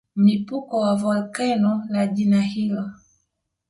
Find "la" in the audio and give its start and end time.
1.89-2.07